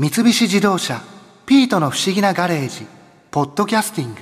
[0.00, 1.02] 三菱自動車
[1.44, 2.86] 「ピートの不思議なガレージ」
[3.30, 4.20] 「ポッドキャスティング」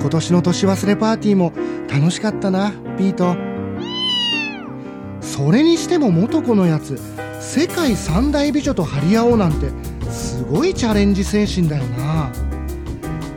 [0.00, 1.52] 今年の年忘れパーティーも
[1.88, 3.36] 楽しかったなピート。
[5.20, 6.98] それにしても元子のやつ
[7.40, 9.68] 世界三大美女と張り合おうなんて
[10.10, 12.32] すごいチャレンジ精神だよな。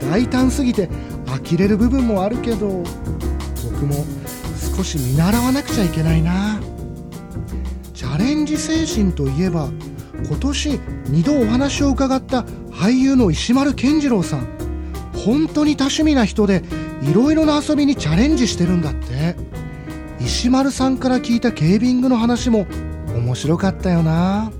[0.09, 0.89] 大胆すぎて
[1.27, 2.83] 呆れる部分もあるけど
[3.71, 4.03] 僕も
[4.75, 6.59] 少し見習わなくちゃいけないな。
[8.17, 9.69] チャレンジ精神といえば
[10.27, 14.47] 今年2度お話を伺った俳優の石丸健二郎さん。
[15.13, 16.63] 本当に多趣味な人で
[17.03, 19.35] いろいろな遊びにチャレンジしてるんだって。
[20.19, 22.65] 石丸さんから聞いたケービングの話も
[23.15, 24.51] 面白かったよな。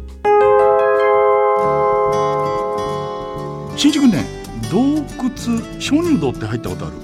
[3.76, 4.24] 新宿ね
[4.72, 5.32] 洞窟
[5.80, 6.96] 鍾乳洞って入ったことある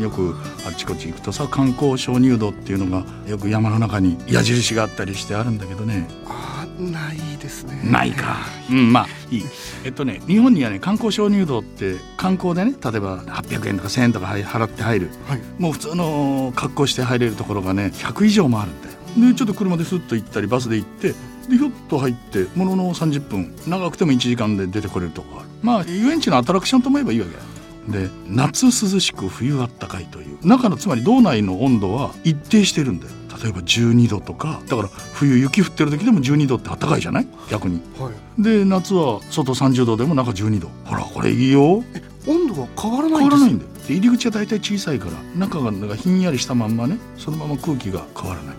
[0.00, 0.34] よく
[0.66, 6.08] あちこち行くとさ観光鍾乳洞っていうのがよく山の中に矢印があったりしてあるんだけどね。
[6.26, 7.80] あないですね。
[7.84, 8.38] ないか。
[8.70, 9.44] うんまあいい。
[9.84, 18.94] えっとね日本にはね観光鍾乳洞って観光でね例えば800円とか1000円とか払って入る、はい、もう普通の格好して入れるところがね100以上もあるんだよ。
[19.30, 21.14] でちょっと車でスッと行ったりバスで行って
[21.48, 25.48] でひょっと入ってものの30分長くても1時間で出てこれるとこある。
[25.62, 27.53] まあ遊園地のアトラクションと思えばいいわけ
[27.88, 30.38] で夏涼しく冬あったかいという。
[30.46, 33.12] 中のつまり道内の温度は一定してるんだよ。
[33.42, 34.62] 例えば12度とか。
[34.68, 37.26] だから冬雪降ってる時でも12度って暖かいじゃない？
[37.50, 40.68] 逆に、はい、で夏は外30度でも中12度。
[40.84, 41.82] ほらこれいいよ。
[42.26, 43.70] 温度は変わらない変わらないんだよ。
[43.86, 48.56] 入り口は大体小さいから中がなんかひんやりしたまんまねそのまま空気が変わらない。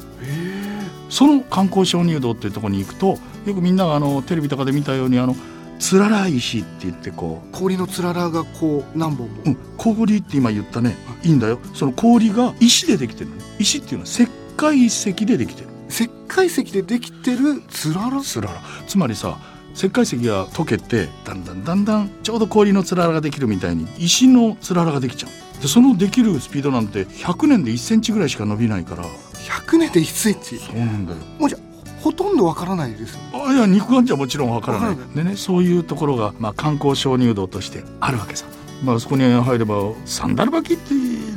[1.10, 5.36] その観光鍾乳洞っていうところに行くとよくみんながあのテレビとかで見たようにあの
[5.80, 7.56] つらら石って言ってこう。
[7.56, 10.96] 氷のつららがこう何本も、うん、氷って今言ったね。
[11.24, 11.60] いいんだよ。
[11.74, 13.44] その氷が石でできてるのね。
[13.60, 15.70] 石っていうのは石灰石でできてる。
[15.90, 18.22] 石灰石でできてるつらら？
[18.22, 18.62] つらら。
[18.88, 19.38] つまりさ
[19.74, 25.62] 石灰石が溶けてだんだんだんだんちょうど氷のつららができるみたいに石のつららができちゃう。
[25.62, 29.06] でそのできるスピードなんて100年で1センチぐらいしか伸びないから。
[29.06, 30.58] 100年で1センチ？
[30.58, 31.20] そうなんだよ。
[31.40, 31.58] もうじゃ
[32.06, 33.18] ほとんどわからないです。
[33.34, 34.98] あいや肉眼じゃもちろんわからない。
[35.16, 38.46] でねそういうところが、まあ、観光鍾乳洞としてあるわけさ。
[38.84, 40.94] まあそこに入ればサンダル履きって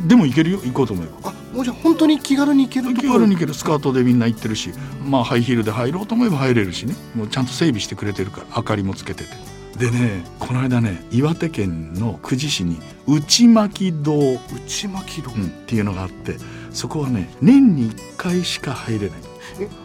[0.06, 0.58] でも行けるよ。
[0.58, 3.54] 行こうと思えばあもうじゃ本当に気軽に行ける気軽に行ける。
[3.54, 4.70] スカートでみんな行ってるし。
[5.06, 6.94] まあハイヒールで入ろうと思えば入れるしね。
[7.14, 9.30] もうちゃんと整備してくれてるから明かりもつけてて
[9.78, 16.36] でねこの間ね岩手県の久慈市に内巻堂内巻堂、うん、っていうのがあって
[16.72, 19.18] そこはね年に1回しか入れない。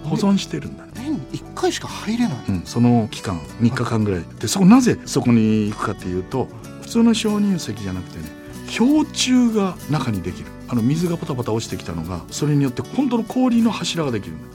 [0.04, 4.24] 保存してるんだ、ね、年に1回しか入れない、うん、その期間3日間ぐらい。
[4.40, 6.48] でそこなぜそこに行くかっていうと
[6.82, 8.26] 普通の鍾乳石じゃなくてね
[8.78, 10.48] 氷柱が中にできる。
[10.68, 14.42] あの水がポタポタ落ちてきたのがそれによって本当の氷の柱ができるん。
[14.42, 14.48] だ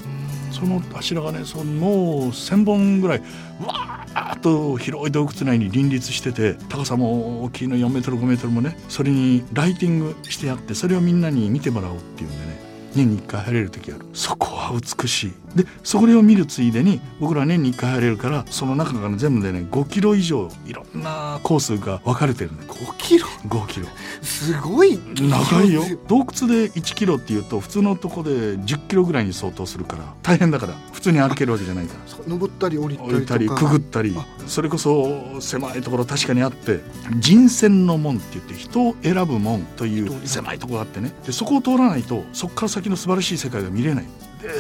[0.53, 3.23] その柱がねそのもう1,000本ぐらい
[3.65, 14.07] わーっと広い洞窟内に林立してて高さも大きいの4メートル5メートルもねそれにライティングしてあってそれをみんなに見てもらおうっていうんでね年に1回入れる時ある。
[14.13, 15.33] そこは美しい。
[15.55, 23.87] でそれを見るついでに僕ら年に1回入れるからその中から全部でね5キロ以上いろんなコースが分かれてるね5キロ？5キロ。
[24.23, 24.99] すごい。
[25.15, 25.83] 長いよ。
[26.07, 30.75] 洞窟で1キロっていうと普通のとこで10キロぐらいに相当するから大変だから。
[30.93, 32.25] 普通に歩けるわけじゃないから。
[32.27, 34.15] 登ったり降りたりくぐったり。
[34.47, 36.81] それこそ狭いところ確かにあって。
[37.21, 41.13] 人選の門って言って人を選ぶ門という狭いところがあってね。
[41.25, 44.05] でそこを通らないとそこから先の素晴らしい世界が見れない。
[44.43, 44.51] で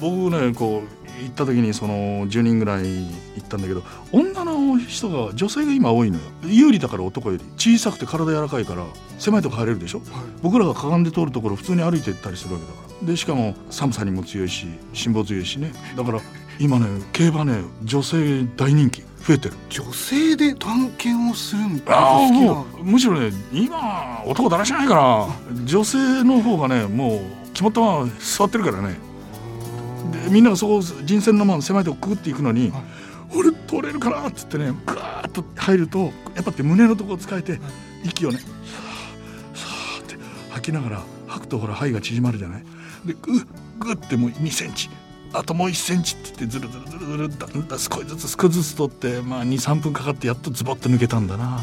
[0.00, 3.82] 僕ねこう行った時にその10人ぐらい行ったんだけど
[4.12, 6.22] 女の人が女性が今多いのよ。
[6.44, 8.84] 有利だから男より小さくて体柔らかいから
[9.18, 10.08] 狭いとこ入れるでしょ、はい、
[10.42, 13.06] 僕らがかがんで通るところ普通に歩いて行ったりするわけだから。
[13.06, 15.72] でしかも寒さにも強いし辛抱強いしね。
[15.96, 16.20] だから
[16.58, 19.02] 今ね競馬ね女性大人気。
[19.18, 19.56] 増えてる。
[19.68, 25.28] 女性で探検をするんあもうむしろね今男だらしないから
[25.64, 27.20] 女性の方がねもう
[27.52, 28.94] 決まったまま座ってるからね。
[28.94, 29.07] で
[30.30, 32.82] みんながそこ人選の門狭いとこくぐっていくのに、はい、
[33.36, 37.60] 俺通れるかなっつってねガーッと入るとやっぱって胸のとこを使えて
[38.04, 38.44] 息をねさ
[39.54, 39.66] あさ
[39.98, 40.16] あって
[40.50, 42.64] 吐きながら吐くとほら肺が縮まるじゃない。
[43.04, 43.46] でグッ
[43.78, 44.90] グッてもう2センチ
[45.32, 51.60] あともう1センチって言ってずるずるずるずるだんだん少しずつ少しずつ取ってまあ23分かかってやっとズボッと抜けたんだな。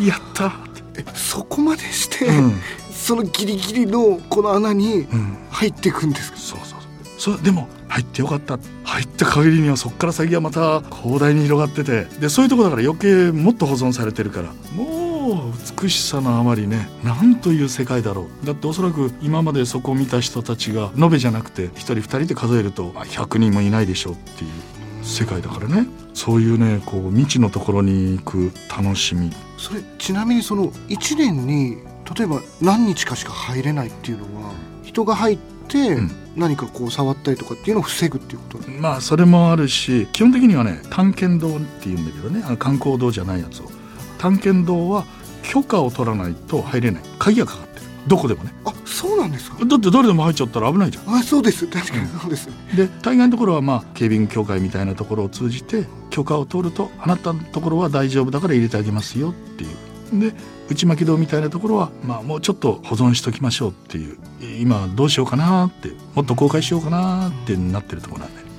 [0.00, 0.52] やったっ
[0.92, 1.04] て。
[1.14, 2.52] そこまでして、うん、
[2.90, 5.06] そのギリギリのこの穴に
[5.50, 6.60] 入っていくんですか、うん、そう
[7.20, 8.58] そうそうでも入ってよかった。
[8.84, 12.04] 入った限りにはそこから先はまた広大に広がってて。
[12.18, 14.48] でそういうとこだから余計もっと保存されてるから。
[14.74, 18.46] もうもう美しさのあまりねなんという世界だろう。
[18.46, 24.50] だっておそらく今までそこを見た人たちが延べじゃなくて1人2人で数えると100人もいないでしょうっていう
[25.04, 25.86] 世界だからね。
[26.14, 29.30] そういうねこう未知のところに行く楽しみ。
[29.58, 31.76] それちなみにその1年に
[32.16, 34.52] 例えば何日かしか入れないっていうのは
[34.82, 35.59] 人が入って
[36.36, 43.70] 何かこう触ったりとかっていうのを防ぐっていうこと、うん、まあそれもあるし基本的にはね探検堂っていうんだけどねあの観光堂じゃないやつを。
[44.18, 45.04] 探検堂は
[45.42, 47.02] 許可を取らないと入れない。
[47.18, 47.86] 鍵がかかってる。
[48.06, 48.52] どこでもね。
[48.64, 49.64] あそうなんですか？
[49.64, 51.14] だって誰でも入っちゃったら危ないじゃん。
[51.14, 51.66] あそうです。
[51.66, 59.70] 確かにそうです、で大概のところはまあ警備員協会みたいなところを通じて許可を取るとあなたのところは大丈夫だから入れてあげますよっていう
[60.18, 60.34] で
[60.68, 64.18] 内巻堂みたいなところは、まあ、もうちょっと保存しときましょうっていう
[64.60, 68.50] 今どうしようかなってもっと公開しようかなってなってるところなんで。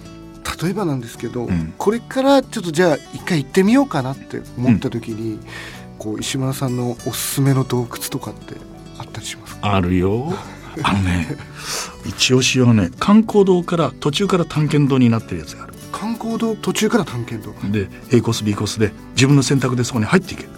[0.62, 5.40] 例えばなんですけど、うん、これからちょっとじゃあ一回行ってみようかなって思った時に、うん、
[5.98, 8.56] こう石村さんのおすすめの洞窟とかって
[9.00, 10.34] あったりしますあるよ。
[10.84, 11.36] あのね
[12.06, 15.74] 一押しはね観光堂から途中から探検堂になってるやつがある。
[15.92, 16.56] 観光堂？
[16.56, 20.50] 途中から探検堂で A コース B コースで自分の選択でそこに入っていける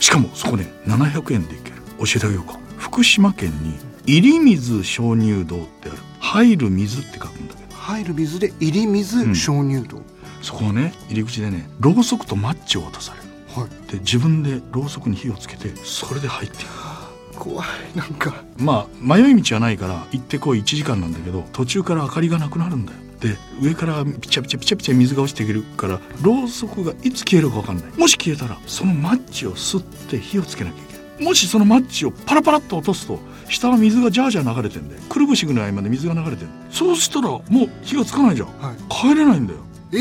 [0.00, 1.76] しかもそこね700円で行ける。
[1.98, 2.58] 教えてあげようか。
[2.78, 5.98] 福島県に入水鍾乳洞ってある。
[6.20, 10.04] 入る水って書くんだけど入る水で入水鍾乳洞、うん、
[10.42, 13.26] そこはね入り口でねろうそくとマッチを渡される、
[13.60, 16.90] はい、で自分でろうそくに火をつけてそれで入っていく。
[17.38, 18.44] 怖いなんか。
[18.58, 27.86] まあ迷い道はないから行ってこい1時間なんだけど途中から明かりがなくなるんだよで上からピチャピチャピチャピチャ水が落ちてくるからろうそくがいつ消えるか分かんない。
[27.98, 31.24] もし消えたらそのマッチを吸って火をつけなきゃいけない。
[31.24, 37.42] もしそのマッチをパラパラっと落とすと下は水がジャージャー流れてんでくるぶしぐらいまで水が流れてんそうしたらもう
[37.82, 39.60] 火がつかないじゃん、はい、帰れないんだよ。
[39.92, 39.98] えー、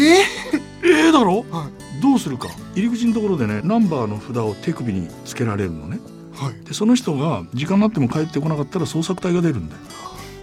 [1.07, 2.47] えー、だろ、はい、どうするか。
[2.75, 5.99] 入り口のところでねナンバーの札を手首につけられるのね、
[6.33, 9.81] はい、でその人が時間になっても帰ってこなかったら捜索隊が出るんだよ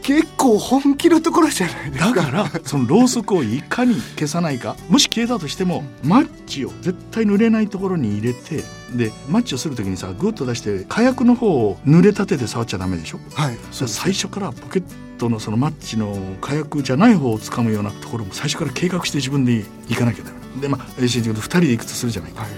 [0.07, 2.15] 結構本気のところじゃないですか。
[2.15, 8.63] だからそのろうそくをいかに消さないかもし消えたとしてもマッチを絶対濡れないところに入れて
[8.95, 13.19] でマッチをする時にさグッと出して火薬の方を濡れたてで触っちゃダメでしょ？
[13.35, 13.57] はい。
[13.73, 14.85] 最初からポケッ
[15.19, 20.61] トのそのマッチの火薬じゃない方を掴むようなところも最初から計画して自分で行かなきゃダメ。
[20.61, 22.51] でまあ AC で2人で行くとするじゃないか、はい。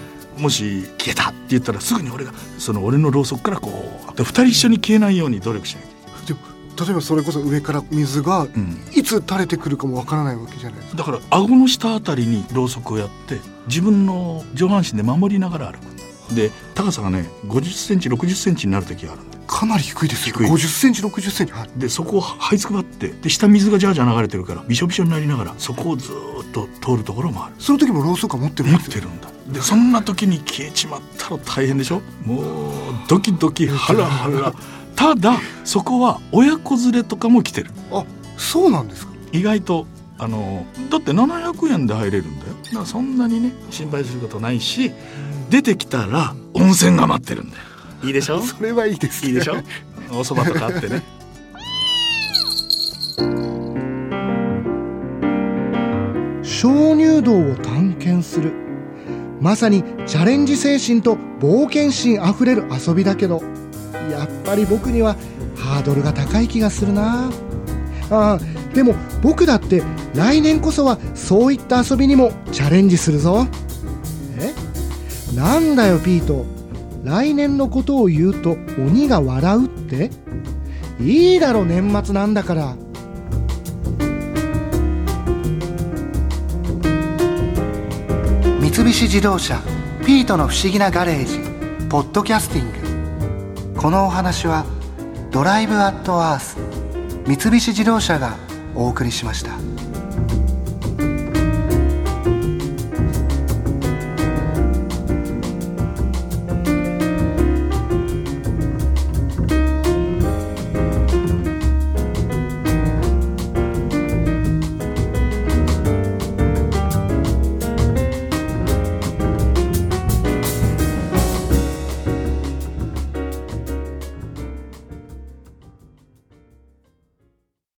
[0.42, 3.70] もし消えたって言ったらすぐに俺がその俺のろうそくからこ
[4.06, 5.87] う2人一緒に消えないように努力しなきゃ
[6.78, 8.46] 例えばそれこそ上から水が
[8.94, 16.34] いつ垂れてくるかもわからないわけじゃないですか、だから顎の下あたりにろうそくをやって自分の上半身で守りながら歩く。
[16.34, 19.22] で高さがね50センチ60センチになる時がある。
[19.22, 20.50] んでかなり低いですよ低い。
[20.50, 27.54] 50センチ60センチ、はい、でそこを這いつくばってで下水がじゃあじゃ流れてるからびしょびしょになりながらそこをずっと通るところもある。
[27.58, 29.30] その時もろうそくは持ってる持ってるんだ。
[29.48, 32.02] でそんな時に消えちまったら大変でしょ？
[32.26, 32.72] もう
[33.08, 34.52] ドキドキハラハラ
[34.98, 37.70] ただそこは親子連れとかも来てる。
[37.92, 38.04] あ
[38.36, 39.12] そうなんですか。
[39.32, 39.86] 意外と
[40.18, 42.54] あのだって700円で入れるんだよ。
[42.64, 44.90] だからそんなにね心配することないし
[45.50, 47.62] 出てきたら温泉が待ってるんだよ。
[48.02, 48.40] いいでしょ？
[48.42, 49.54] それはいいです、ね、いいでしょ？
[50.10, 51.02] お蕎麦とかあってね。
[56.42, 58.52] 鍾乳洞を探検する。
[59.40, 63.40] まさにチャレンジ精神と冒険心あふれる遊びだけど
[64.10, 65.16] やっぱり僕には
[65.56, 67.30] ハードルが高い気がするな。
[68.10, 68.38] ああ
[68.74, 69.82] でも僕だって
[70.14, 73.46] 来年こそはそういった遊びにもチャレンジするぞ。
[74.38, 74.54] え？
[75.34, 76.46] なんだよピート。
[77.04, 80.10] 来年のことを言うと鬼が笑うって？
[81.00, 82.76] いいだろ年末なんだから。
[88.60, 89.60] 三菱自動車
[90.04, 91.40] ピートの不思議なガレージ
[91.88, 92.87] ポッドキャスティング。
[93.78, 94.66] このお話は
[95.30, 96.56] ドライブアットアース
[97.28, 98.36] 三菱自動車が
[98.74, 99.52] お送りしました。